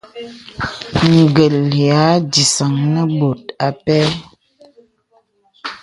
[1.35, 1.55] Gə̀l
[1.85, 3.97] ya dìsaŋ nə bòt a pɛ.